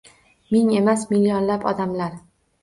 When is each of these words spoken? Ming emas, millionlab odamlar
Ming 0.55 0.71
emas, 0.77 1.03
millionlab 1.11 1.69
odamlar 1.73 2.19